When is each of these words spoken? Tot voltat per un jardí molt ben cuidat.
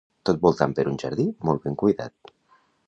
Tot 0.29 0.39
voltat 0.45 0.73
per 0.79 0.85
un 0.93 0.97
jardí 1.03 1.27
molt 1.49 1.65
ben 1.67 1.79
cuidat. 1.85 2.35